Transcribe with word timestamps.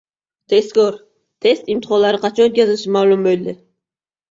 Tezkor: 0.53 0.97
test 1.47 1.69
imtihonlari 1.75 2.23
qachon 2.25 2.51
o‘tkazilishi 2.51 2.97
ma’lum 2.99 3.25
bo‘ldi 3.31 3.57